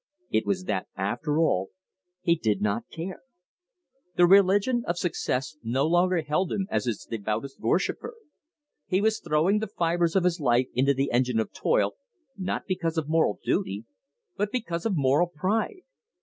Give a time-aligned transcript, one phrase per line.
[0.31, 1.69] It was that after all
[2.23, 3.21] he did not care.
[4.15, 8.15] The religion of Success no longer held him as its devoutest worshiper.
[8.87, 11.97] He was throwing the fibers of his life into the engine of toil,
[12.35, 13.85] not because of moral duty,
[14.35, 15.81] but because of moral pride.